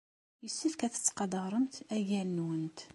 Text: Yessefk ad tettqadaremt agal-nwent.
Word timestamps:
Yessefk 0.43 0.81
ad 0.83 0.93
tettqadaremt 0.93 1.75
agal-nwent. 1.95 2.79